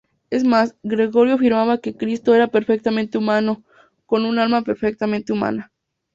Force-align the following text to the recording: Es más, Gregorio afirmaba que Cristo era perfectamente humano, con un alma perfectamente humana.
Es 0.31 0.43
más, 0.43 0.75
Gregorio 0.81 1.35
afirmaba 1.35 1.77
que 1.79 1.95
Cristo 1.95 2.33
era 2.33 2.47
perfectamente 2.47 3.19
humano, 3.19 3.63
con 4.07 4.25
un 4.25 4.39
alma 4.39 4.63
perfectamente 4.63 5.31
humana. 5.31 5.71